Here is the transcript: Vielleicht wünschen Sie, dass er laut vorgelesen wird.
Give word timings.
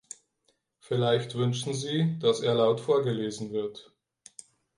Vielleicht 0.79 1.35
wünschen 1.35 1.75
Sie, 1.75 2.17
dass 2.17 2.39
er 2.39 2.55
laut 2.55 2.79
vorgelesen 2.79 3.51
wird. 3.51 3.93